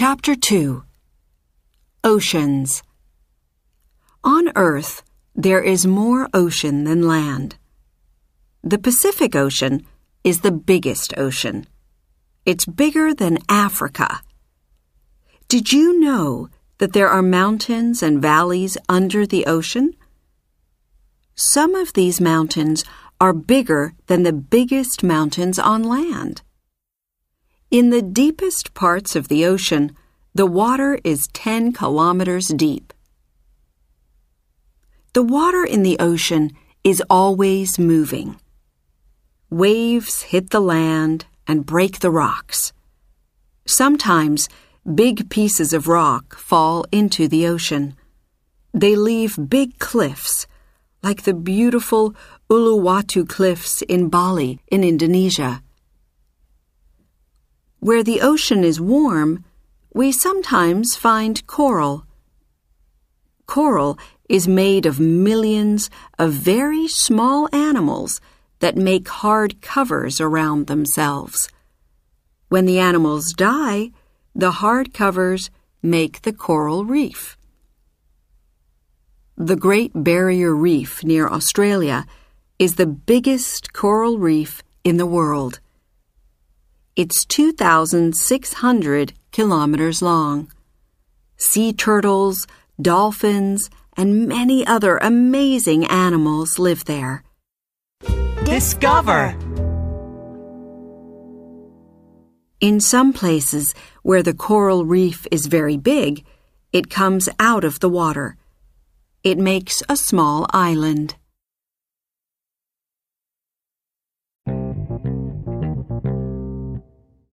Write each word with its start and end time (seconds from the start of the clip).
Chapter 0.00 0.36
2 0.36 0.84
Oceans 2.04 2.84
On 4.22 4.52
Earth, 4.54 5.02
there 5.34 5.60
is 5.60 5.88
more 5.88 6.28
ocean 6.32 6.84
than 6.84 7.08
land. 7.08 7.56
The 8.62 8.78
Pacific 8.78 9.34
Ocean 9.34 9.84
is 10.22 10.42
the 10.42 10.52
biggest 10.52 11.18
ocean. 11.18 11.66
It's 12.46 12.64
bigger 12.64 13.12
than 13.12 13.38
Africa. 13.48 14.20
Did 15.48 15.72
you 15.72 15.98
know 15.98 16.48
that 16.78 16.92
there 16.92 17.08
are 17.08 17.20
mountains 17.20 18.00
and 18.00 18.22
valleys 18.22 18.78
under 18.88 19.26
the 19.26 19.46
ocean? 19.46 19.96
Some 21.34 21.74
of 21.74 21.94
these 21.94 22.20
mountains 22.20 22.84
are 23.20 23.32
bigger 23.32 23.94
than 24.06 24.22
the 24.22 24.32
biggest 24.32 25.02
mountains 25.02 25.58
on 25.58 25.82
land. 25.82 26.42
In 27.70 27.90
the 27.90 28.00
deepest 28.00 28.72
parts 28.72 29.14
of 29.14 29.28
the 29.28 29.44
ocean, 29.44 29.94
the 30.34 30.46
water 30.46 30.98
is 31.04 31.28
10 31.34 31.74
kilometers 31.74 32.48
deep. 32.48 32.94
The 35.12 35.22
water 35.22 35.66
in 35.66 35.82
the 35.82 35.98
ocean 35.98 36.52
is 36.82 37.02
always 37.10 37.78
moving. 37.78 38.40
Waves 39.50 40.22
hit 40.22 40.48
the 40.48 40.60
land 40.60 41.26
and 41.46 41.66
break 41.66 41.98
the 41.98 42.10
rocks. 42.10 42.72
Sometimes 43.66 44.48
big 44.94 45.28
pieces 45.28 45.74
of 45.74 45.88
rock 45.88 46.36
fall 46.36 46.86
into 46.90 47.28
the 47.28 47.46
ocean. 47.46 47.94
They 48.72 48.96
leave 48.96 49.50
big 49.50 49.78
cliffs, 49.78 50.46
like 51.02 51.24
the 51.24 51.34
beautiful 51.34 52.14
Uluwatu 52.48 53.28
cliffs 53.28 53.82
in 53.82 54.08
Bali 54.08 54.58
in 54.68 54.82
Indonesia. 54.82 55.62
Where 57.80 58.02
the 58.02 58.20
ocean 58.20 58.64
is 58.64 58.80
warm, 58.80 59.44
we 59.94 60.10
sometimes 60.12 60.96
find 60.96 61.46
coral. 61.46 62.04
Coral 63.46 63.98
is 64.28 64.48
made 64.48 64.84
of 64.84 65.00
millions 65.00 65.88
of 66.18 66.32
very 66.32 66.88
small 66.88 67.48
animals 67.52 68.20
that 68.58 68.76
make 68.76 69.08
hard 69.08 69.62
covers 69.62 70.20
around 70.20 70.66
themselves. 70.66 71.48
When 72.48 72.66
the 72.66 72.78
animals 72.78 73.32
die, 73.32 73.92
the 74.34 74.50
hard 74.50 74.92
covers 74.92 75.50
make 75.82 76.22
the 76.22 76.32
coral 76.32 76.84
reef. 76.84 77.36
The 79.36 79.56
Great 79.56 79.92
Barrier 79.94 80.54
Reef 80.54 81.04
near 81.04 81.28
Australia 81.28 82.06
is 82.58 82.74
the 82.74 82.86
biggest 82.86 83.72
coral 83.72 84.18
reef 84.18 84.62
in 84.82 84.96
the 84.96 85.06
world. 85.06 85.60
It's 86.98 87.24
2,600 87.26 89.12
kilometers 89.30 90.02
long. 90.02 90.50
Sea 91.36 91.72
turtles, 91.72 92.48
dolphins, 92.82 93.70
and 93.96 94.26
many 94.26 94.66
other 94.66 94.98
amazing 94.98 95.84
animals 95.84 96.58
live 96.58 96.86
there. 96.86 97.22
Discover. 98.42 99.36
In 102.60 102.80
some 102.80 103.12
places 103.12 103.76
where 104.02 104.24
the 104.24 104.34
coral 104.34 104.84
reef 104.84 105.24
is 105.30 105.46
very 105.46 105.76
big, 105.76 106.24
it 106.72 106.90
comes 106.90 107.28
out 107.38 107.62
of 107.62 107.78
the 107.78 107.88
water. 107.88 108.36
It 109.22 109.38
makes 109.38 109.84
a 109.88 109.94
small 109.96 110.48
island. 110.50 111.14